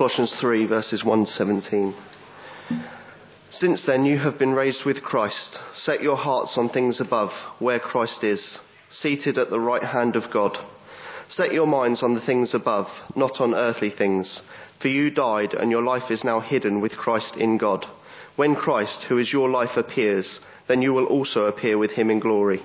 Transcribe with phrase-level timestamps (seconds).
[0.00, 1.94] Colossians 3, verses 1 to 17.
[3.50, 5.58] Since then you have been raised with Christ.
[5.74, 7.28] Set your hearts on things above,
[7.58, 10.56] where Christ is, seated at the right hand of God.
[11.28, 14.40] Set your minds on the things above, not on earthly things.
[14.80, 17.84] For you died, and your life is now hidden with Christ in God.
[18.36, 22.20] When Christ, who is your life, appears, then you will also appear with him in
[22.20, 22.62] glory.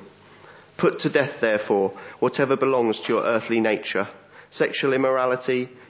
[0.77, 4.07] Put to death, therefore, whatever belongs to your earthly nature
[4.55, 5.69] sexual immorality,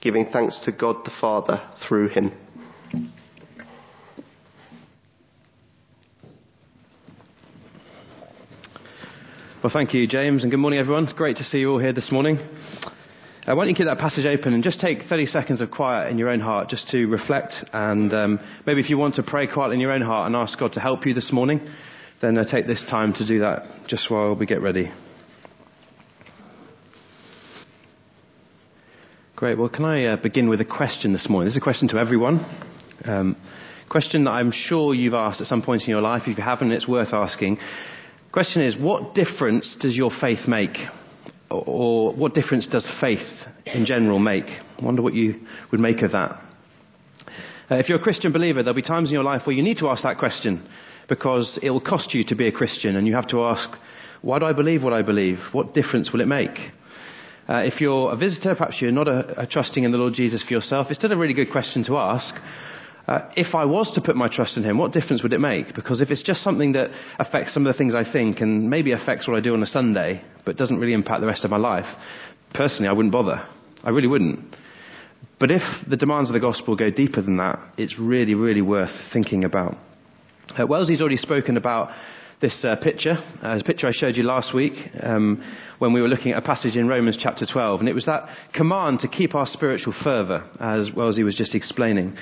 [0.00, 2.32] giving thanks to God the Father through him.
[9.62, 11.04] Well, thank you, James, and good morning, everyone.
[11.04, 12.38] It's great to see you all here this morning.
[12.38, 16.10] Uh, why don't you keep that passage open and just take 30 seconds of quiet
[16.10, 19.46] in your own heart just to reflect and um, maybe if you want to pray
[19.46, 21.60] quietly in your own heart and ask God to help you this morning,
[22.22, 24.90] then uh, take this time to do that just while we get ready.
[29.40, 29.56] Great.
[29.56, 31.46] Well, can I uh, begin with a question this morning?
[31.46, 32.44] This is a question to everyone.
[33.06, 33.36] Um,
[33.88, 36.24] question that I'm sure you've asked at some point in your life.
[36.26, 37.56] If you haven't, it's worth asking.
[38.32, 40.76] Question is, what difference does your faith make?
[41.50, 43.26] Or what difference does faith
[43.64, 44.44] in general make?
[44.44, 45.40] I wonder what you
[45.72, 46.32] would make of that.
[47.70, 49.78] Uh, if you're a Christian believer, there'll be times in your life where you need
[49.78, 50.68] to ask that question
[51.08, 53.70] because it will cost you to be a Christian and you have to ask,
[54.20, 55.38] why do I believe what I believe?
[55.52, 56.58] What difference will it make?
[57.50, 60.40] Uh, if you're a visitor, perhaps you're not a, a trusting in the Lord Jesus
[60.46, 62.32] for yourself, it's still a really good question to ask.
[63.08, 65.74] Uh, if I was to put my trust in Him, what difference would it make?
[65.74, 68.92] Because if it's just something that affects some of the things I think and maybe
[68.92, 71.56] affects what I do on a Sunday, but doesn't really impact the rest of my
[71.56, 71.86] life,
[72.54, 73.44] personally, I wouldn't bother.
[73.82, 74.54] I really wouldn't.
[75.40, 78.94] But if the demands of the gospel go deeper than that, it's really, really worth
[79.12, 79.76] thinking about.
[80.56, 81.90] Uh, Wellesley's already spoken about
[82.40, 85.42] this uh, picture, uh, picture I showed you last week um,
[85.78, 87.80] when we were looking at a passage in Romans chapter 12.
[87.80, 92.16] And it was that command to keep our spiritual fervour, as Wellesley was just explaining.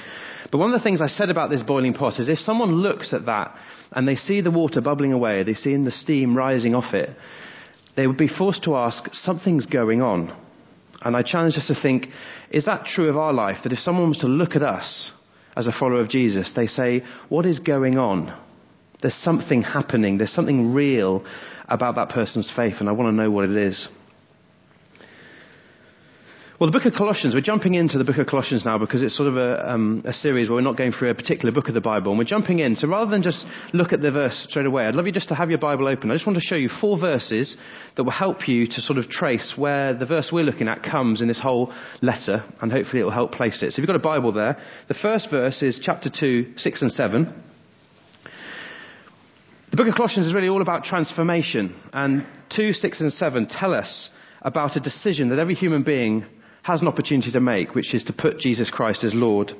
[0.51, 3.15] But one of the things I said about this boiling pot is if someone looks
[3.15, 3.55] at that
[3.93, 7.11] and they see the water bubbling away, they see the steam rising off it,
[7.95, 10.37] they would be forced to ask, something's going on.
[11.03, 12.07] And I challenge us to think,
[12.51, 13.59] is that true of our life?
[13.63, 15.13] That if someone was to look at us
[15.57, 18.37] as a follower of Jesus, they say, what is going on?
[19.03, 20.19] There's something happening.
[20.19, 21.25] There's something real
[21.69, 23.89] about that person's faith, and I want to know what it is.
[26.59, 29.17] Well, the book of Colossians, we're jumping into the book of Colossians now because it's
[29.17, 31.75] sort of a, um, a, series where we're not going through a particular book of
[31.75, 32.75] the Bible, and we're jumping in.
[32.75, 35.37] So rather than just look at the verse straight away, I'd love you just to
[35.37, 36.11] have your Bible open.
[36.11, 37.57] I just want to show you four verses
[37.97, 41.21] that will help you to sort of trace where the verse we're looking at comes
[41.21, 41.73] in this whole
[42.03, 43.71] letter, and hopefully it will help place it.
[43.71, 44.59] So if you've got a Bible there,
[44.89, 47.48] the first verse is chapter 2, 6 and 7.
[49.79, 52.27] The book of Colossians is really all about transformation, and
[52.57, 54.11] 2, 6, and 7 tell us
[54.43, 56.27] about a decision that every human being
[56.65, 59.53] has an opportunity to make, which is to put Jesus Christ as Lord.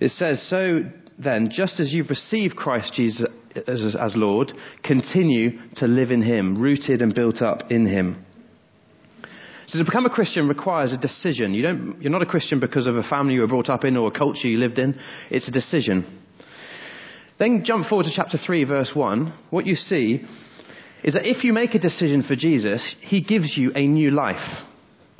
[0.00, 0.82] It says, So
[1.18, 3.26] then, just as you've received Christ Jesus
[3.66, 4.52] as, as Lord,
[4.84, 8.26] continue to live in Him, rooted and built up in Him.
[9.68, 11.54] So to become a Christian requires a decision.
[11.54, 13.96] You don't, you're not a Christian because of a family you were brought up in
[13.96, 15.00] or a culture you lived in.
[15.30, 16.17] It's a decision.
[17.38, 19.32] Then jump forward to chapter 3, verse 1.
[19.50, 20.24] What you see
[21.04, 24.64] is that if you make a decision for Jesus, he gives you a new life.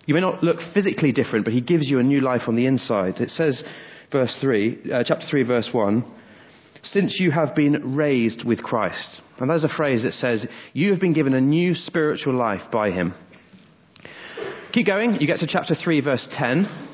[0.06, 2.66] You may not look physically different, but he gives you a new life on the
[2.66, 3.18] inside.
[3.18, 3.62] It says,
[4.10, 6.14] verse 3, uh, chapter 3, verse 1.
[6.82, 9.20] since you have been raised with Christ.
[9.38, 12.90] And there's a phrase that says, you have been given a new spiritual life by
[12.90, 13.14] him.
[14.72, 15.20] Keep going.
[15.20, 16.87] You get to chapter 3, verse 10.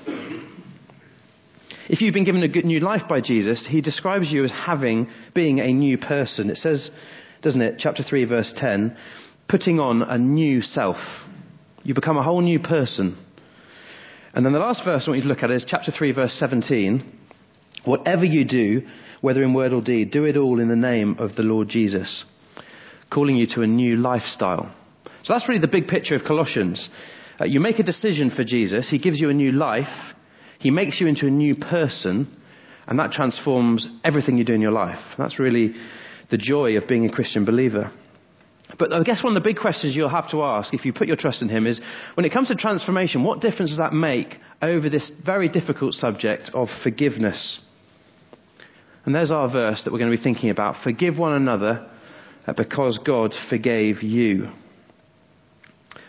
[1.89, 5.09] If you've been given a good new life by Jesus, he describes you as having,
[5.35, 6.49] being a new person.
[6.49, 6.91] It says,
[7.43, 8.97] doesn't it, chapter 3, verse 10,
[9.49, 10.97] putting on a new self.
[11.83, 13.19] You become a whole new person.
[14.33, 16.35] And then the last verse I want you to look at is chapter 3, verse
[16.39, 17.19] 17.
[17.85, 18.83] Whatever you do,
[19.21, 22.25] whether in word or deed, do it all in the name of the Lord Jesus,
[23.13, 24.75] calling you to a new lifestyle.
[25.23, 26.89] So that's really the big picture of Colossians.
[27.39, 30.14] Uh, you make a decision for Jesus, He gives you a new life,
[30.65, 32.27] He makes you into a new person,
[32.87, 34.99] and that transforms everything you do in your life.
[35.19, 35.75] That's really
[36.31, 37.93] the joy of being a Christian believer.
[38.79, 41.07] But I guess one of the big questions you'll have to ask if you put
[41.07, 41.83] your trust in Him is
[42.15, 46.51] when it comes to transformation, what difference does that make over this very difficult subject
[46.55, 47.61] of forgiveness?
[49.05, 50.83] And there's our verse that we're going to be thinking about.
[50.83, 51.91] Forgive one another
[52.57, 54.49] because God forgave you.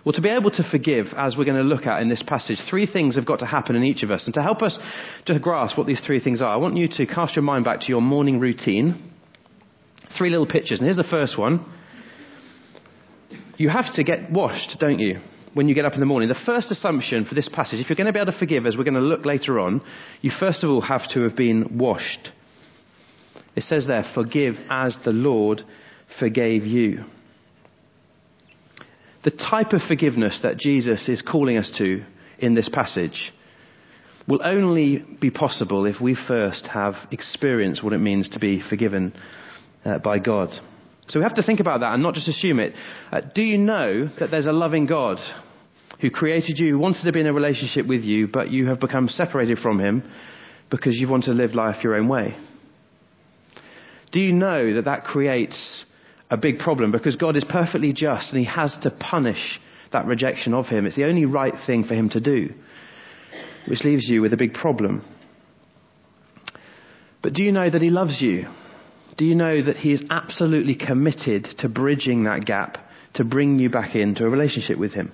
[0.06, 2.60] Well, to be able to forgive, as we're going to look at in this passage,
[2.70, 4.26] three things have got to happen in each of us.
[4.26, 4.78] And to help us
[5.26, 7.80] to grasp what these three things are, I want you to cast your mind back
[7.82, 9.12] to your morning routine.
[10.16, 10.80] Three little pictures.
[10.80, 11.66] And here's the first one.
[13.58, 15.22] You have to get washed, don't you?
[15.56, 16.30] When you get up in the morning.
[16.30, 18.78] The first assumption for this passage, if you're going to be able to forgive, as
[18.78, 19.82] we're going to look later on,
[20.22, 22.30] you first of all have to have been washed.
[23.56, 25.64] It says there, forgive as the Lord
[26.20, 27.06] forgave you.
[29.26, 32.04] The type of forgiveness that Jesus is calling us to
[32.38, 33.34] in this passage
[34.28, 39.14] will only be possible if we first have experienced what it means to be forgiven
[39.84, 40.50] uh, by God.
[41.08, 42.74] So we have to think about that and not just assume it.
[43.12, 45.18] Uh, do you know that there's a loving God
[46.02, 48.80] who created you, who wanted to be in a relationship with you, but you have
[48.80, 50.04] become separated from him
[50.70, 52.36] because you want to live life your own way?
[54.12, 55.86] Do you know that that creates
[56.30, 59.60] a big problem because God is perfectly just and he has to punish
[59.92, 60.86] that rejection of him?
[60.86, 62.54] It's the only right thing for him to do,
[63.68, 65.06] which leaves you with a big problem.
[67.22, 68.48] But do you know that he loves you?
[69.18, 72.78] Do you know that he is absolutely committed to bridging that gap
[73.16, 75.12] to bring you back into a relationship with him?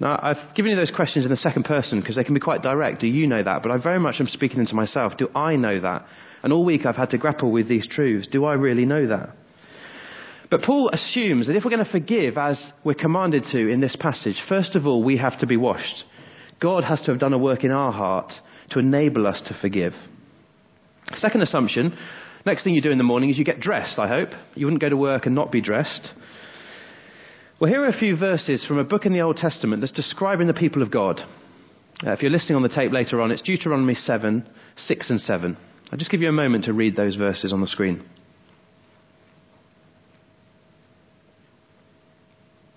[0.00, 2.62] Now, I've given you those questions in the second person because they can be quite
[2.62, 3.00] direct.
[3.00, 3.62] Do you know that?
[3.62, 5.16] But I very much am speaking into myself.
[5.16, 6.06] Do I know that?
[6.42, 8.28] And all week I've had to grapple with these truths.
[8.28, 9.30] Do I really know that?
[10.50, 13.96] But Paul assumes that if we're going to forgive as we're commanded to in this
[13.96, 16.04] passage, first of all, we have to be washed.
[16.60, 18.32] God has to have done a work in our heart
[18.70, 19.92] to enable us to forgive.
[21.14, 21.96] Second assumption,
[22.46, 24.30] next thing you do in the morning is you get dressed, I hope.
[24.54, 26.08] You wouldn't go to work and not be dressed.
[27.60, 30.46] Well, here are a few verses from a book in the Old Testament that's describing
[30.46, 31.20] the people of God.
[32.06, 35.56] Uh, if you're listening on the tape later on, it's Deuteronomy 7, 6 and 7.
[35.90, 38.04] I'll just give you a moment to read those verses on the screen.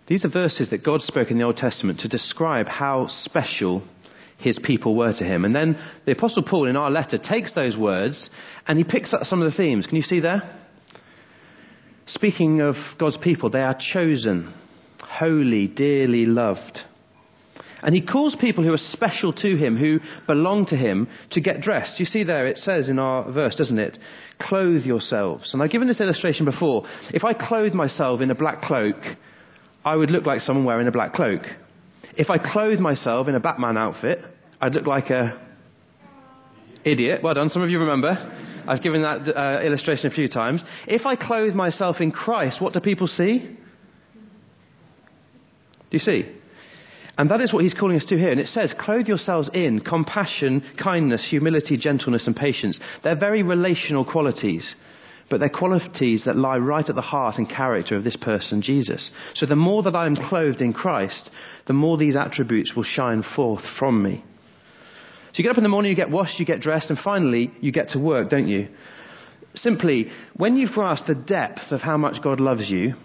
[0.07, 3.83] These are verses that God spoke in the Old Testament to describe how special
[4.37, 5.45] his people were to him.
[5.45, 8.29] And then the Apostle Paul in our letter takes those words
[8.67, 9.87] and he picks up some of the themes.
[9.87, 10.57] Can you see there?
[12.07, 14.53] Speaking of God's people, they are chosen,
[14.99, 16.79] holy, dearly loved.
[17.83, 21.61] And he calls people who are special to him, who belong to him, to get
[21.61, 21.99] dressed.
[21.99, 23.97] You see there, it says in our verse, doesn't it?
[24.39, 25.53] Clothe yourselves.
[25.53, 26.85] And I've given this illustration before.
[27.09, 28.97] If I clothed myself in a black cloak,
[29.83, 31.41] I would look like someone wearing a black cloak.
[32.17, 34.19] If I clothed myself in a Batman outfit,
[34.59, 35.41] I'd look like a
[36.83, 37.21] idiot.
[37.23, 37.49] Well done.
[37.49, 38.37] Some of you remember.
[38.67, 40.63] I've given that uh, illustration a few times.
[40.87, 43.39] If I clothe myself in Christ, what do people see?
[43.39, 43.57] Do
[45.97, 46.40] you see?
[47.21, 48.31] And that is what he's calling us to here.
[48.31, 52.79] And it says, clothe yourselves in compassion, kindness, humility, gentleness, and patience.
[53.03, 54.73] They're very relational qualities,
[55.29, 59.11] but they're qualities that lie right at the heart and character of this person, Jesus.
[59.35, 61.29] So the more that I am clothed in Christ,
[61.67, 64.25] the more these attributes will shine forth from me.
[65.33, 67.51] So you get up in the morning, you get washed, you get dressed, and finally
[67.61, 68.67] you get to work, don't you?
[69.53, 72.95] Simply, when you've grasped the depth of how much God loves you,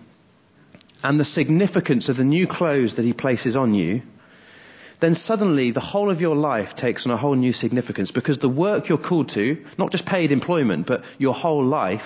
[1.06, 4.02] and the significance of the new clothes that he places on you,
[5.00, 8.48] then suddenly the whole of your life takes on a whole new significance because the
[8.48, 12.00] work you're called to, not just paid employment, but your whole life,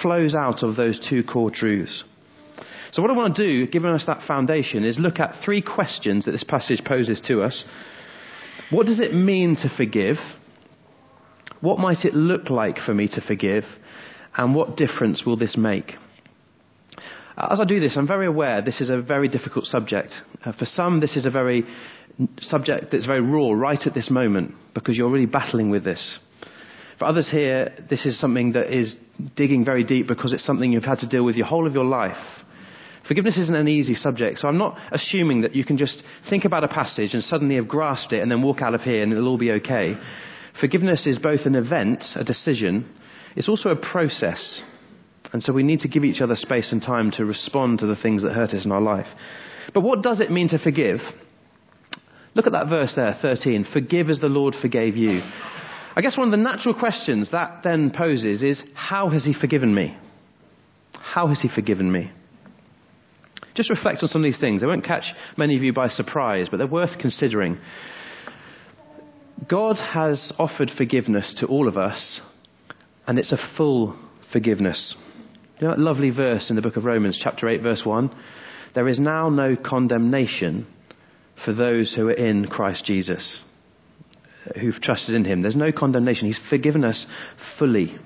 [0.00, 2.04] flows out of those two core truths.
[2.90, 6.24] So what I want to do, given us that foundation, is look at three questions
[6.24, 7.66] that this passage poses to us.
[8.70, 10.16] What does it mean to forgive?
[11.60, 13.64] What might it look like for me to forgive?
[14.34, 15.96] And what difference will this make?
[17.36, 20.14] As I do this, I'm very aware this is a very difficult subject.
[20.44, 21.64] Uh, for some, this is a very
[22.40, 26.18] subject that's very raw right at this moment because you're really battling with this.
[26.98, 28.96] For others here, this is something that is
[29.36, 31.84] digging very deep because it's something you've had to deal with your whole of your
[31.84, 32.16] life.
[33.06, 36.64] Forgiveness isn't an easy subject, so I'm not assuming that you can just think about
[36.64, 39.28] a passage and suddenly have grasped it and then walk out of here and it'll
[39.28, 39.94] all be okay.
[40.58, 42.90] Forgiveness is both an event, a decision,
[43.36, 44.62] it's also a process.
[45.36, 47.94] And so we need to give each other space and time to respond to the
[47.94, 49.06] things that hurt us in our life.
[49.74, 51.00] But what does it mean to forgive?
[52.34, 53.66] Look at that verse there, 13.
[53.70, 55.20] Forgive as the Lord forgave you.
[55.94, 59.74] I guess one of the natural questions that then poses is, how has he forgiven
[59.74, 59.98] me?
[60.94, 62.10] How has he forgiven me?
[63.54, 64.62] Just reflect on some of these things.
[64.62, 65.04] They won't catch
[65.36, 67.58] many of you by surprise, but they're worth considering.
[69.46, 72.22] God has offered forgiveness to all of us,
[73.06, 73.98] and it's a full
[74.32, 74.96] forgiveness.
[75.58, 78.14] You know that lovely verse in the book of Romans, chapter 8, verse 1?
[78.74, 80.66] There is now no condemnation
[81.46, 83.40] for those who are in Christ Jesus,
[84.60, 85.40] who've trusted in him.
[85.40, 86.26] There's no condemnation.
[86.26, 87.06] He's forgiven us
[87.58, 87.96] fully.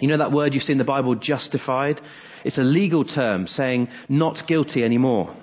[0.00, 1.98] You know that word you see in the Bible, justified?
[2.44, 5.34] It's a legal term saying not guilty anymore.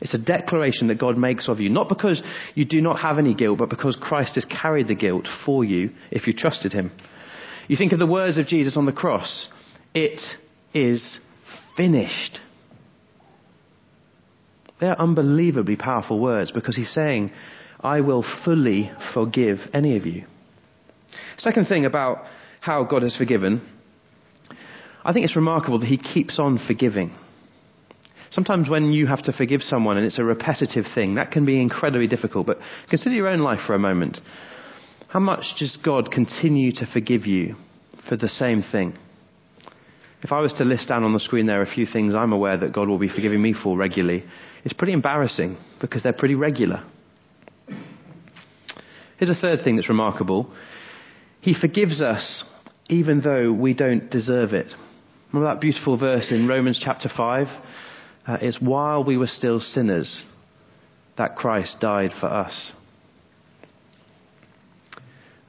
[0.00, 2.20] It's a declaration that God makes of you, not because
[2.56, 5.90] you do not have any guilt, but because Christ has carried the guilt for you
[6.10, 6.90] if you trusted him.
[7.68, 9.48] You think of the words of Jesus on the cross.
[9.94, 10.20] It
[10.76, 11.20] is
[11.76, 12.38] finished.
[14.78, 17.32] They're unbelievably powerful words because he's saying,
[17.80, 20.24] I will fully forgive any of you.
[21.38, 22.24] Second thing about
[22.60, 23.66] how God has forgiven,
[25.02, 27.16] I think it's remarkable that he keeps on forgiving.
[28.30, 31.60] Sometimes when you have to forgive someone and it's a repetitive thing, that can be
[31.60, 32.46] incredibly difficult.
[32.46, 32.58] But
[32.90, 34.18] consider your own life for a moment.
[35.08, 37.54] How much does God continue to forgive you
[38.08, 38.98] for the same thing?
[40.22, 42.56] If I was to list down on the screen there a few things I'm aware
[42.56, 44.24] that God will be forgiving me for regularly,
[44.64, 46.84] it's pretty embarrassing because they're pretty regular.
[49.18, 50.52] Here's a third thing that's remarkable.
[51.40, 52.44] He forgives us
[52.88, 54.72] even though we don't deserve it.
[55.32, 57.46] Remember that beautiful verse in Romans chapter 5?
[58.26, 60.24] Uh, it's while we were still sinners
[61.16, 62.72] that Christ died for us.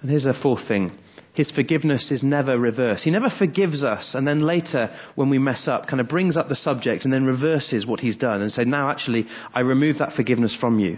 [0.02, 0.98] And here's a fourth thing.
[1.38, 3.04] His forgiveness is never reversed.
[3.04, 6.50] He never forgives us and then later, when we mess up, kind of brings up
[6.50, 10.14] the subject and then reverses what he's done and say, now actually, I remove that
[10.14, 10.98] forgiveness from you.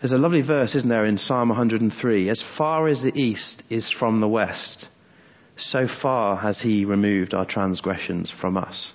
[0.00, 2.30] There's a lovely verse, isn't there, in Psalm 103.
[2.30, 4.86] As far as the east is from the west,
[5.56, 8.92] so far has he removed our transgressions from us.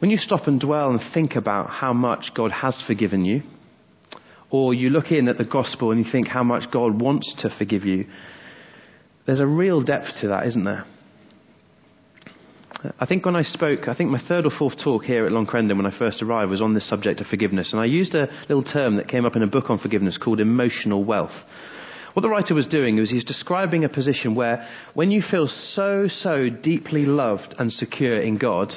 [0.00, 3.40] When you stop and dwell and think about how much God has forgiven you,
[4.50, 7.50] or you look in at the gospel and you think how much God wants to
[7.56, 8.06] forgive you,
[9.26, 10.84] there's a real depth to that, isn't there?
[13.00, 15.46] I think when I spoke, I think my third or fourth talk here at Long
[15.46, 17.72] Crendon when I first arrived was on this subject of forgiveness.
[17.72, 20.40] And I used a little term that came up in a book on forgiveness called
[20.40, 21.34] emotional wealth.
[22.12, 26.06] What the writer was doing was he's describing a position where when you feel so,
[26.08, 28.72] so deeply loved and secure in God,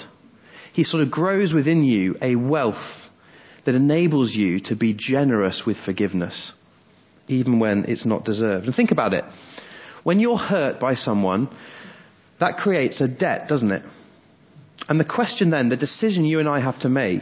[0.73, 2.75] he sort of grows within you a wealth
[3.69, 6.53] that enables you to be generous with forgiveness,
[7.27, 8.65] even when it's not deserved.
[8.65, 9.23] And think about it.
[10.01, 11.55] When you're hurt by someone,
[12.39, 13.83] that creates a debt, doesn't it?
[14.87, 17.21] And the question then, the decision you and I have to make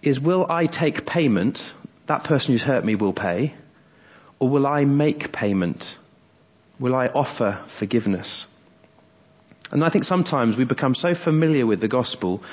[0.00, 1.58] is will I take payment,
[2.06, 3.56] that person who's hurt me will pay,
[4.38, 5.82] or will I make payment?
[6.78, 8.46] Will I offer forgiveness?
[9.72, 12.44] And I think sometimes we become so familiar with the gospel,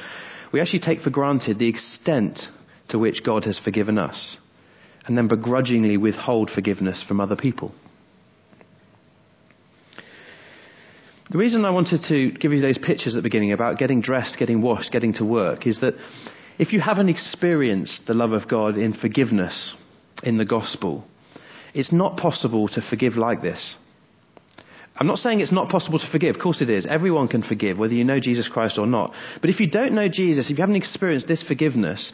[0.52, 2.40] we actually take for granted the extent
[2.90, 4.38] to which God has forgiven us,
[5.06, 7.74] and then begrudgingly withhold forgiveness from other people.
[11.32, 14.40] The reason I wanted to give you those pictures at the beginning about getting dressed,
[14.40, 15.94] getting washed, getting to work is that
[16.58, 19.76] if you haven't experienced the love of God in forgiveness
[20.24, 21.06] in the gospel,
[21.76, 23.76] it's not possible to forgive like this.
[24.96, 26.36] I'm not saying it's not possible to forgive.
[26.36, 26.86] Of course it is.
[26.86, 29.14] Everyone can forgive, whether you know Jesus Christ or not.
[29.40, 32.12] But if you don't know Jesus, if you haven't experienced this forgiveness,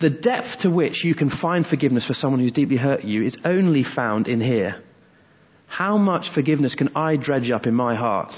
[0.00, 3.36] the depth to which you can find forgiveness for someone who's deeply hurt you is
[3.44, 4.82] only found in here.
[5.66, 8.32] How much forgiveness can I dredge up in my heart?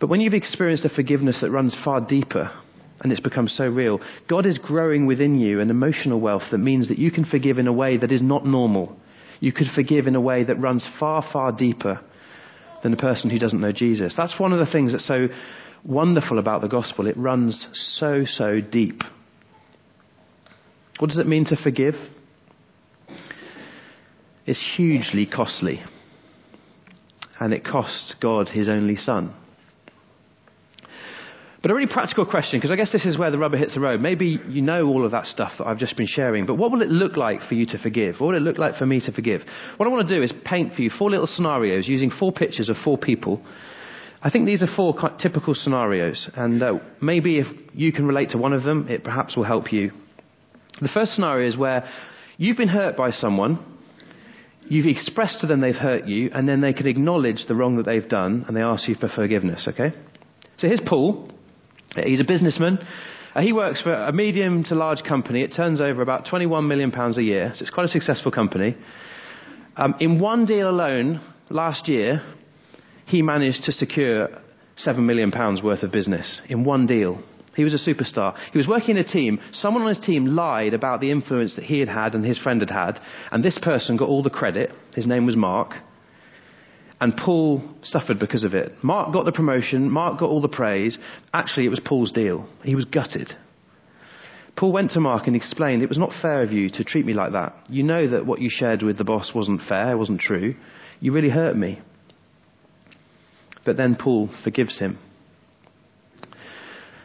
[0.00, 2.50] But when you've experienced a forgiveness that runs far deeper
[3.00, 6.88] and it's become so real, God is growing within you an emotional wealth that means
[6.88, 8.96] that you can forgive in a way that is not normal.
[9.40, 12.00] You could forgive in a way that runs far, far deeper
[12.82, 14.14] than a person who doesn't know Jesus.
[14.16, 15.28] That's one of the things that's so
[15.84, 17.06] wonderful about the gospel.
[17.06, 17.66] It runs
[17.98, 19.02] so, so deep.
[21.02, 21.96] What does it mean to forgive?
[24.46, 25.82] It's hugely costly.
[27.40, 29.34] And it cost God his only son.
[31.60, 33.80] But a really practical question, because I guess this is where the rubber hits the
[33.80, 34.00] road.
[34.00, 36.82] Maybe you know all of that stuff that I've just been sharing, but what will
[36.82, 38.20] it look like for you to forgive?
[38.20, 39.40] What will it look like for me to forgive?
[39.78, 42.68] What I want to do is paint for you four little scenarios using four pictures
[42.68, 43.44] of four people.
[44.22, 48.38] I think these are four typical scenarios, and uh, maybe if you can relate to
[48.38, 49.90] one of them, it perhaps will help you.
[50.80, 51.88] The first scenario is where
[52.36, 53.64] you've been hurt by someone,
[54.68, 57.86] you've expressed to them they've hurt you, and then they can acknowledge the wrong that
[57.86, 59.94] they've done, and they ask you for forgiveness, okay?
[60.58, 61.30] So here's Paul.
[61.96, 62.78] He's a businessman.
[63.34, 65.42] Uh, he works for a medium to large company.
[65.42, 68.76] It turns over about 21 million pounds a year, so it's quite a successful company.
[69.76, 72.22] Um, in one deal alone, last year,
[73.06, 74.28] he managed to secure
[74.76, 77.22] 7 million pounds worth of business in one deal.
[77.54, 78.36] He was a superstar.
[78.50, 79.40] He was working in a team.
[79.52, 82.60] Someone on his team lied about the influence that he had had and his friend
[82.60, 84.70] had had, and this person got all the credit.
[84.94, 85.74] His name was Mark.
[87.00, 88.72] And Paul suffered because of it.
[88.82, 90.98] Mark got the promotion, Mark got all the praise.
[91.34, 92.48] Actually, it was Paul's deal.
[92.62, 93.32] He was gutted.
[94.56, 97.12] Paul went to Mark and explained, It was not fair of you to treat me
[97.12, 97.56] like that.
[97.68, 100.54] You know that what you shared with the boss wasn't fair, wasn't true.
[101.00, 101.80] You really hurt me.
[103.64, 104.98] But then Paul forgives him.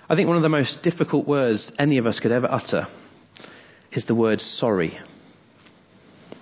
[0.10, 2.88] I think one of the most difficult words any of us could ever utter
[3.92, 4.98] is the word sorry.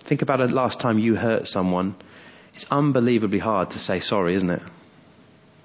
[0.07, 1.95] Think about it last time you hurt someone
[2.55, 4.61] it's unbelievably hard to say sorry, isn't it?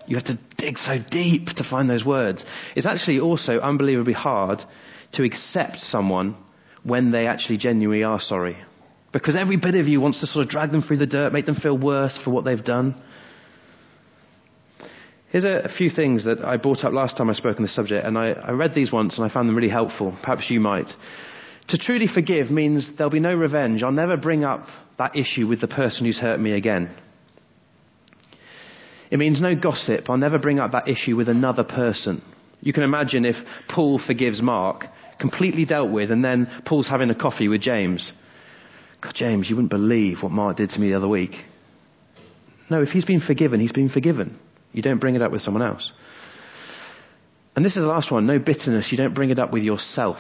[0.07, 2.45] You have to dig so deep to find those words.
[2.75, 4.61] It's actually also unbelievably hard
[5.13, 6.37] to accept someone
[6.83, 8.57] when they actually genuinely are sorry.
[9.13, 11.47] Because every bit of you wants to sort of drag them through the dirt, make
[11.47, 13.01] them feel worse for what they've done.
[15.31, 17.75] Here's a, a few things that I brought up last time I spoke on this
[17.75, 20.17] subject, and I, I read these once and I found them really helpful.
[20.23, 20.89] Perhaps you might.
[21.69, 23.85] To truly forgive means there'll be no revenge.
[23.85, 24.67] I'll never bring up
[24.99, 26.97] that issue with the person who's hurt me again.
[29.13, 30.11] It means no gossip.
[30.11, 32.23] I'll never bring up that issue with another person.
[32.61, 33.37] You can imagine if
[33.69, 34.85] Paul forgives Mark,
[35.21, 38.13] completely dealt with, and then Paul's having a coffee with James.
[39.01, 41.37] God, James, you wouldn't believe what Mark did to me the other week.
[42.69, 44.39] No, if he's been forgiven, he's been forgiven.
[44.73, 45.91] You don't bring it up with someone else.
[47.57, 48.89] And this is the last one no bitterness.
[48.91, 50.19] You don't bring it up with yourself.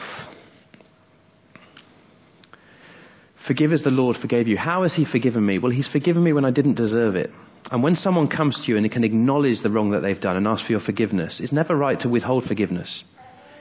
[3.46, 4.56] Forgive as the Lord forgave you.
[4.56, 5.58] How has He forgiven me?
[5.58, 7.30] Well, He's forgiven me when I didn't deserve it.
[7.70, 10.46] And when someone comes to you and can acknowledge the wrong that they've done and
[10.46, 13.04] ask for your forgiveness, it's never right to withhold forgiveness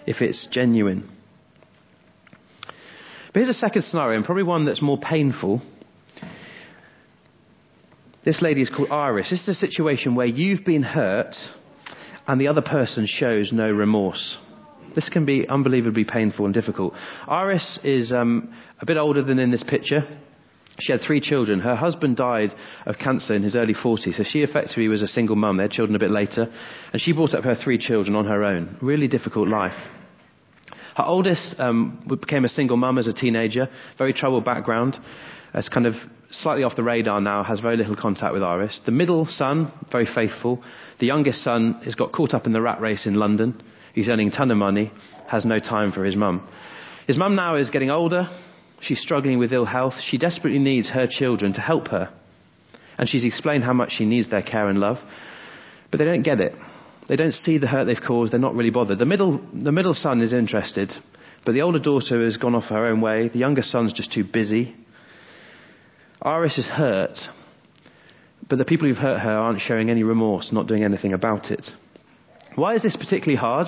[0.05, 1.07] if it's genuine.
[3.27, 5.61] But here's a second scenario, and probably one that's more painful.
[8.25, 9.29] This lady is called Iris.
[9.29, 11.36] This is a situation where you've been hurt
[12.27, 14.38] and the other person shows no remorse.
[14.93, 16.93] This can be unbelievably painful and difficult.
[17.27, 20.01] Iris is um, a bit older than in this picture.
[20.79, 21.60] She had three children.
[21.62, 22.53] Her husband died
[22.86, 25.58] of cancer in his early 40s, so she effectively was a single mum.
[25.58, 26.51] They had children a bit later.
[26.91, 28.77] And she brought up her three children on her own.
[28.82, 29.75] Really difficult life.
[30.95, 34.97] Her oldest um, became a single mum as a teenager, very troubled background.
[35.53, 35.93] It's kind of
[36.31, 38.81] slightly off the radar now, has very little contact with Iris.
[38.85, 40.63] The middle son, very faithful.
[40.99, 43.62] The youngest son has got caught up in the rat race in London.
[43.93, 44.91] He's earning a ton of money,
[45.27, 46.47] has no time for his mum.
[47.07, 48.29] His mum now is getting older.
[48.81, 49.95] She's struggling with ill health.
[50.09, 52.13] She desperately needs her children to help her.
[52.97, 54.97] And she's explained how much she needs their care and love.
[55.89, 56.53] But they don't get it.
[57.07, 58.31] They don't see the hurt they've caused.
[58.31, 58.99] They're not really bothered.
[58.99, 60.91] The middle, the middle son is interested,
[61.43, 63.29] but the older daughter has gone off her own way.
[63.29, 64.75] The younger son's just too busy.
[66.21, 67.17] Iris is hurt,
[68.47, 71.65] but the people who've hurt her aren't showing any remorse, not doing anything about it.
[72.55, 73.67] Why is this particularly hard?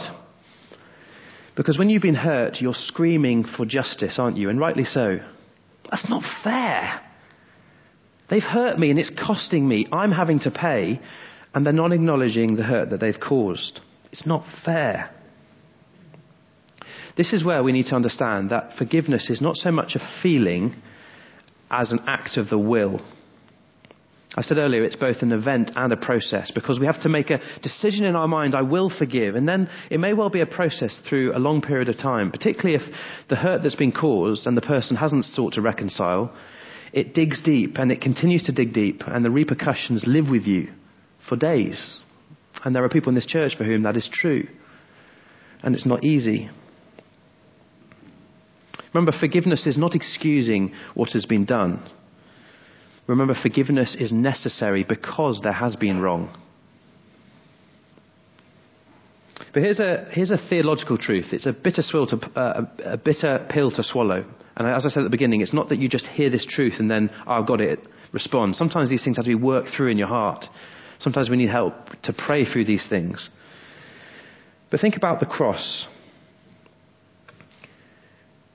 [1.56, 4.50] Because when you've been hurt, you're screaming for justice, aren't you?
[4.50, 5.20] And rightly so.
[5.90, 7.02] That's not fair.
[8.30, 9.88] They've hurt me and it's costing me.
[9.92, 11.02] I'm having to pay,
[11.54, 13.82] and they're not acknowledging the hurt that they've caused.
[14.12, 15.10] It's not fair.
[17.18, 20.82] This is where we need to understand that forgiveness is not so much a feeling
[21.72, 23.02] as an act of the will.
[24.38, 27.30] I said earlier, it's both an event and a process because we have to make
[27.30, 29.36] a decision in our mind, I will forgive.
[29.36, 32.76] And then it may well be a process through a long period of time, particularly
[32.76, 32.94] if
[33.30, 36.34] the hurt that's been caused and the person hasn't sought to reconcile.
[36.94, 40.70] It digs deep and it continues to dig deep, and the repercussions live with you
[41.28, 42.02] for days.
[42.64, 44.48] And there are people in this church for whom that is true.
[45.62, 46.50] And it's not easy.
[48.94, 51.82] Remember, forgiveness is not excusing what has been done.
[53.08, 56.36] Remember, forgiveness is necessary because there has been wrong.
[59.54, 61.28] But here's a, here's a theological truth.
[61.32, 64.26] It's a bitter, to, uh, a bitter pill to swallow.
[64.56, 66.76] And as I said at the beginning, it's not that you just hear this truth
[66.80, 68.56] and then, oh, I've got it, respond.
[68.56, 70.46] Sometimes these things have to be worked through in your heart.
[71.00, 71.74] Sometimes we need help
[72.04, 73.30] to pray through these things.
[74.70, 75.88] But think about the cross.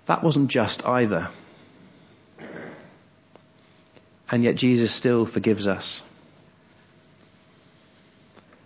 [0.08, 1.28] That wasn't just either.
[4.28, 6.02] And yet Jesus still forgives us.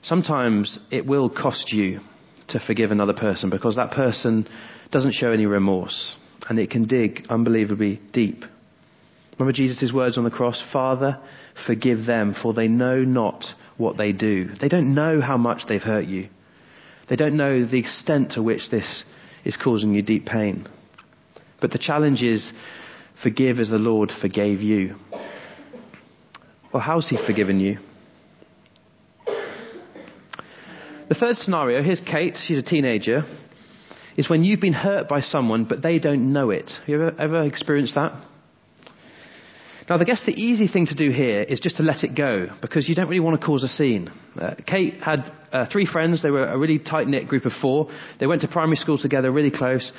[0.03, 2.01] Sometimes it will cost you
[2.49, 4.49] to forgive another person because that person
[4.91, 6.17] doesn't show any remorse
[6.49, 8.45] and it can dig unbelievably deep.
[9.39, 11.19] Remember Jesus' words on the cross Father,
[11.67, 13.45] forgive them, for they know not
[13.77, 14.51] what they do.
[14.61, 16.29] They don't know how much they've hurt you.
[17.09, 19.05] They don't know the extent to which this
[19.45, 20.67] is causing you deep pain.
[21.61, 22.53] But the challenge is
[23.23, 24.97] forgive as the Lord forgave you.
[26.73, 27.79] Well, how's He forgiven you?
[31.09, 33.25] The third scenario here's Kate, she's a teenager,
[34.17, 36.71] is when you've been hurt by someone but they don't know it.
[36.71, 38.13] Have you ever, ever experienced that?
[39.91, 42.47] Now, I guess the easy thing to do here is just to let it go
[42.63, 44.09] because you don't really want to cause a scene.
[44.41, 46.23] Uh, Kate had uh, three friends.
[46.23, 47.89] They were a really tight knit group of four.
[48.21, 49.91] They went to primary school together, really close.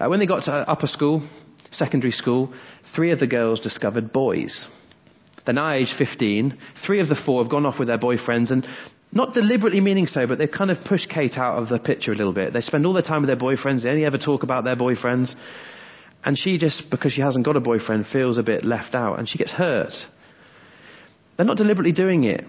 [0.00, 1.28] Uh, when they got to upper school,
[1.70, 2.52] secondary school,
[2.96, 4.66] three of the girls discovered boys.
[5.44, 6.58] They're now age 15.
[6.84, 8.66] Three of the four have gone off with their boyfriends and
[9.12, 12.16] not deliberately meaning so, but they've kind of pushed Kate out of the picture a
[12.16, 12.52] little bit.
[12.52, 13.84] They spend all their time with their boyfriends.
[13.84, 15.36] They only ever talk about their boyfriends.
[16.26, 19.28] And she just, because she hasn't got a boyfriend, feels a bit left out and
[19.28, 19.92] she gets hurt.
[21.36, 22.44] They're not deliberately doing it.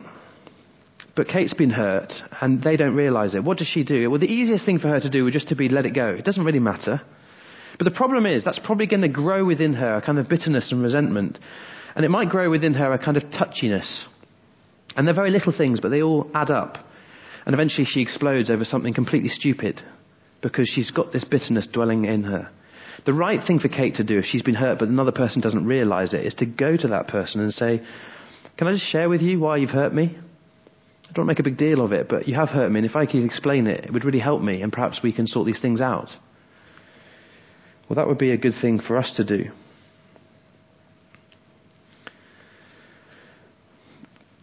[1.15, 2.11] But Kate's been hurt
[2.41, 3.43] and they don't realize it.
[3.43, 4.09] What does she do?
[4.09, 6.09] Well, the easiest thing for her to do would just to be let it go.
[6.09, 7.01] It doesn't really matter.
[7.77, 10.71] But the problem is that's probably going to grow within her a kind of bitterness
[10.71, 11.37] and resentment.
[11.95, 14.05] And it might grow within her a kind of touchiness.
[14.95, 16.77] And they're very little things, but they all add up.
[17.45, 19.81] And eventually she explodes over something completely stupid
[20.41, 22.49] because she's got this bitterness dwelling in her.
[23.05, 25.65] The right thing for Kate to do if she's been hurt but another person doesn't
[25.65, 27.81] realize it is to go to that person and say,
[28.57, 30.17] Can I just share with you why you've hurt me?
[31.09, 32.95] I don't make a big deal of it, but you have hurt me, and if
[32.95, 35.61] I could explain it, it would really help me, and perhaps we can sort these
[35.61, 36.09] things out.
[37.87, 39.51] Well, that would be a good thing for us to do.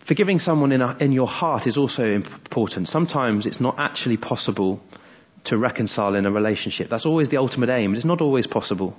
[0.08, 2.88] Forgiving someone in, a, in your heart is also important.
[2.88, 4.80] Sometimes it's not actually possible
[5.46, 6.88] to reconcile in a relationship.
[6.90, 7.94] That's always the ultimate aim.
[7.94, 8.96] It's not always possible.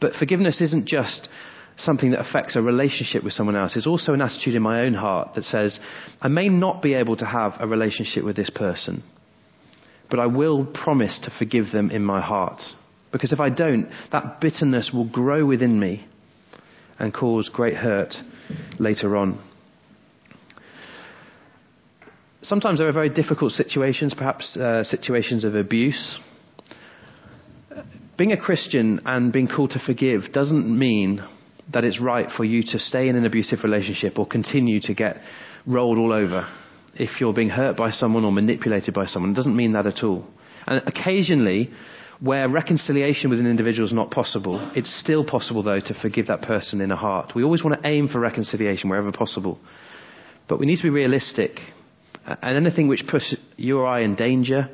[0.00, 1.28] But forgiveness isn't just
[1.76, 3.76] something that affects a relationship with someone else.
[3.76, 5.78] It's also an attitude in my own heart that says,
[6.20, 9.02] I may not be able to have a relationship with this person,
[10.10, 12.60] but I will promise to forgive them in my heart.
[13.12, 16.06] Because if I don't, that bitterness will grow within me
[16.98, 18.14] and cause great hurt
[18.78, 19.47] later on.
[22.48, 26.18] Sometimes there are very difficult situations, perhaps uh, situations of abuse.
[28.16, 31.22] Being a Christian and being called to forgive doesn't mean
[31.74, 35.18] that it's right for you to stay in an abusive relationship or continue to get
[35.66, 36.48] rolled all over
[36.94, 39.32] if you're being hurt by someone or manipulated by someone.
[39.32, 40.26] It doesn't mean that at all.
[40.66, 41.70] And occasionally,
[42.18, 46.40] where reconciliation with an individual is not possible, it's still possible, though, to forgive that
[46.40, 47.32] person in a heart.
[47.34, 49.58] We always want to aim for reconciliation wherever possible.
[50.48, 51.60] But we need to be realistic
[52.28, 54.68] and anything which puts you or I in danger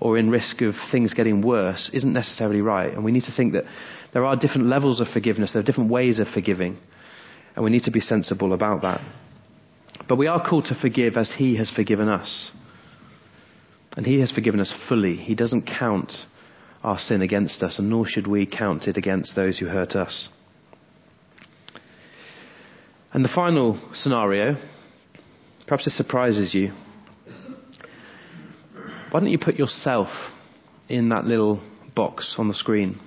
[0.00, 2.92] or in risk of things getting worse isn't necessarily right.
[2.92, 3.64] And we need to think that
[4.12, 6.78] there are different levels of forgiveness, there are different ways of forgiving.
[7.54, 9.00] And we need to be sensible about that.
[10.08, 12.50] But we are called to forgive as He has forgiven us.
[13.96, 15.16] And He has forgiven us fully.
[15.16, 16.12] He doesn't count
[16.82, 20.28] our sin against us, and nor should we count it against those who hurt us.
[23.12, 24.56] And the final scenario,
[25.66, 26.72] perhaps it surprises you,
[29.10, 30.08] why don't you put yourself
[30.88, 31.60] in that little
[31.94, 32.98] box on the screen?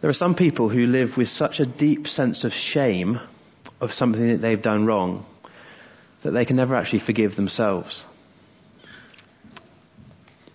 [0.00, 3.20] There are some people who live with such a deep sense of shame
[3.80, 5.26] of something that they've done wrong
[6.24, 8.04] that they can never actually forgive themselves.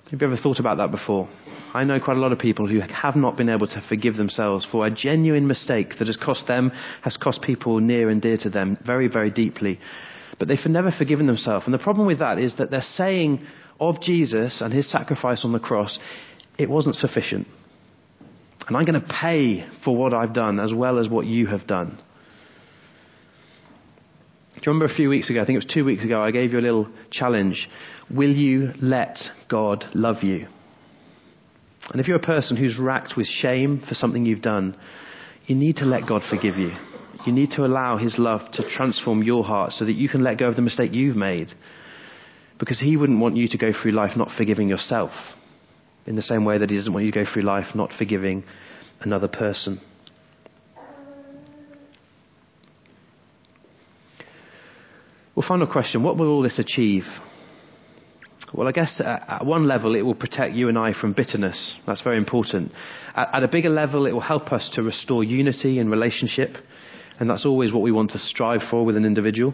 [0.09, 1.29] Have you ever thought about that before?
[1.73, 4.65] I know quite a lot of people who have not been able to forgive themselves
[4.71, 6.71] for a genuine mistake that has cost them,
[7.03, 9.79] has cost people near and dear to them very, very deeply
[10.39, 11.65] but they've never forgiven themselves.
[11.65, 13.45] And the problem with that is that they're saying
[13.79, 15.97] of Jesus and his sacrifice on the cross,
[16.57, 17.47] it wasn't sufficient.
[18.67, 21.65] And I'm going to pay for what I've done as well as what you have
[21.67, 21.97] done.
[24.55, 26.31] Do you remember a few weeks ago, I think it was two weeks ago, I
[26.31, 27.69] gave you a little challenge.
[28.09, 30.47] Will you let God love you?
[31.91, 34.75] And if you're a person who's racked with shame for something you've done,
[35.45, 36.71] you need to let God forgive you.
[37.25, 40.37] You need to allow His love to transform your heart so that you can let
[40.37, 41.51] go of the mistake you've made.
[42.59, 45.11] Because He wouldn't want you to go through life not forgiving yourself
[46.05, 48.43] in the same way that He doesn't want you to go through life not forgiving
[49.01, 49.79] another person.
[55.35, 57.03] Well, final question what will all this achieve?
[58.53, 61.75] Well, I guess at one level it will protect you and I from bitterness.
[61.85, 62.71] That's very important.
[63.13, 66.55] At a bigger level, it will help us to restore unity in relationship.
[67.19, 69.53] And that's always what we want to strive for with an individual.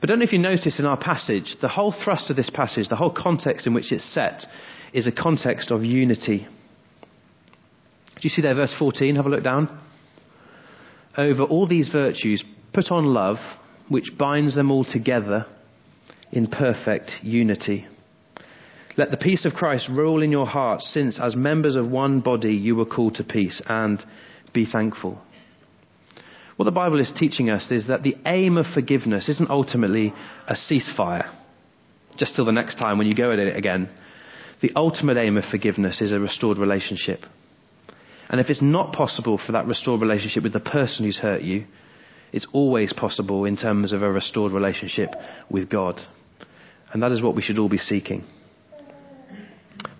[0.00, 2.50] But I don't know if you notice in our passage, the whole thrust of this
[2.50, 4.44] passage, the whole context in which it's set,
[4.92, 6.46] is a context of unity.
[8.14, 9.16] Do you see there, verse 14?
[9.16, 9.80] Have a look down.
[11.16, 13.38] Over all these virtues, put on love,
[13.88, 15.46] which binds them all together
[16.30, 17.86] in perfect unity.
[18.96, 22.54] Let the peace of Christ rule in your hearts, since as members of one body
[22.54, 24.04] you were called to peace, and
[24.52, 25.20] be thankful.
[26.58, 30.12] What the Bible is teaching us is that the aim of forgiveness isn't ultimately
[30.48, 31.32] a ceasefire,
[32.16, 33.88] just till the next time when you go at it again.
[34.60, 37.20] The ultimate aim of forgiveness is a restored relationship.
[38.28, 41.64] And if it's not possible for that restored relationship with the person who's hurt you,
[42.32, 45.10] it's always possible in terms of a restored relationship
[45.48, 46.00] with God.
[46.92, 48.24] And that is what we should all be seeking.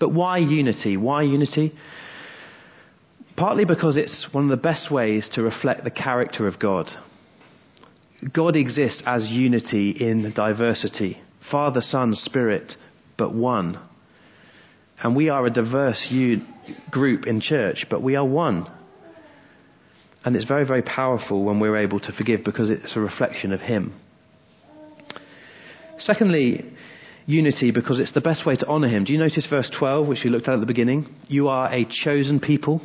[0.01, 0.97] But why unity?
[0.97, 1.73] Why unity?
[3.39, 6.91] Partly because it's one of the best ways to reflect the character of God.
[8.33, 12.75] God exists as unity in diversity Father, Son, Spirit,
[13.17, 13.79] but one.
[15.01, 16.13] And we are a diverse
[16.91, 18.71] group in church, but we are one.
[20.25, 23.61] And it's very, very powerful when we're able to forgive because it's a reflection of
[23.61, 23.99] Him.
[25.99, 26.65] Secondly,
[27.25, 29.05] unity because it's the best way to honour Him.
[29.05, 31.15] Do you notice verse 12, which we looked at at the beginning?
[31.29, 32.83] You are a chosen people.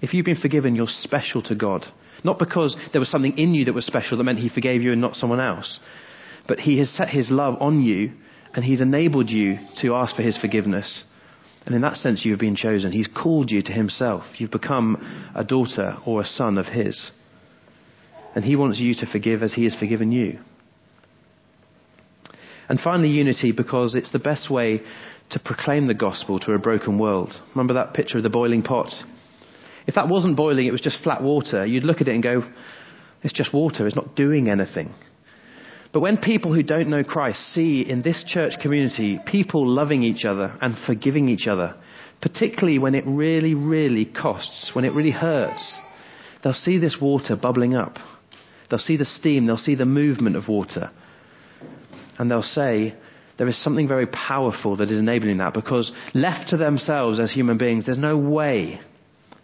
[0.00, 1.84] If you've been forgiven, you're special to God.
[2.24, 4.92] Not because there was something in you that was special that meant He forgave you
[4.92, 5.78] and not someone else,
[6.46, 8.12] but He has set His love on you
[8.54, 11.04] and He's enabled you to ask for His forgiveness.
[11.66, 12.92] And in that sense, you have been chosen.
[12.92, 14.24] He's called you to Himself.
[14.38, 17.10] You've become a daughter or a son of His.
[18.34, 20.38] And He wants you to forgive as He has forgiven you.
[22.68, 24.80] And finally, unity because it's the best way
[25.30, 27.32] to proclaim the gospel to a broken world.
[27.54, 28.92] Remember that picture of the boiling pot?
[29.86, 32.42] If that wasn't boiling, it was just flat water, you'd look at it and go,
[33.22, 34.92] it's just water, it's not doing anything.
[35.92, 40.24] But when people who don't know Christ see in this church community people loving each
[40.24, 41.74] other and forgiving each other,
[42.22, 45.76] particularly when it really, really costs, when it really hurts,
[46.42, 47.96] they'll see this water bubbling up.
[48.68, 50.90] They'll see the steam, they'll see the movement of water.
[52.18, 52.94] And they'll say,
[53.36, 57.58] there is something very powerful that is enabling that because left to themselves as human
[57.58, 58.80] beings, there's no way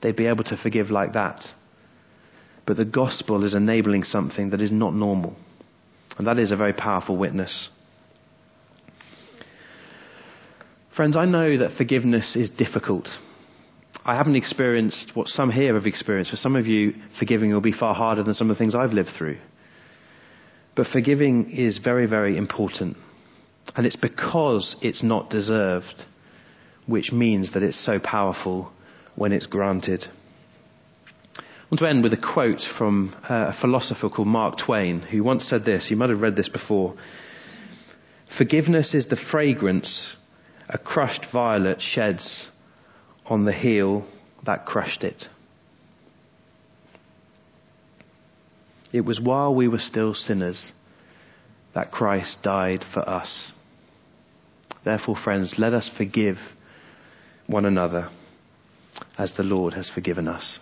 [0.03, 1.43] they'd be able to forgive like that.
[2.67, 5.37] But the gospel is enabling something that is not normal.
[6.19, 7.69] And that is a very powerful witness.
[10.97, 13.09] Friends, I know that forgiveness is difficult.
[14.05, 16.31] I haven't experienced what some here have experienced.
[16.31, 18.93] For some of you, forgiving will be far harder than some of the things I've
[18.93, 19.39] lived through.
[20.75, 22.97] But forgiving is very, very important.
[23.75, 26.05] And it's because it's not deserved,
[26.87, 28.73] which means that it's so powerful
[29.17, 30.05] when it's granted.
[31.39, 35.25] I want to end with a quote from uh, a philosopher called Mark Twain, who
[35.25, 35.89] once said this.
[35.91, 36.95] You might have read this before.
[38.39, 40.15] Forgiveness is the fragrance
[40.69, 42.49] a crushed violet sheds
[43.25, 44.07] on the heel
[44.45, 45.25] that crushed it.
[48.93, 50.73] It was while we were still sinners
[51.75, 53.53] that Christ died for us.
[54.85, 56.37] Therefore, friends, let us forgive
[57.47, 58.11] one another
[59.19, 60.59] as the Lord has forgiven us.